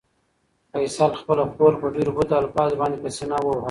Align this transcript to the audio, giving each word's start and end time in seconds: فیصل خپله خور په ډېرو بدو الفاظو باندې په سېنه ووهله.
فیصل 0.71 1.11
خپله 1.19 1.43
خور 1.53 1.73
په 1.81 1.87
ډېرو 1.95 2.11
بدو 2.17 2.35
الفاظو 2.41 2.79
باندې 2.81 2.97
په 3.03 3.09
سېنه 3.17 3.35
ووهله. 3.41 3.59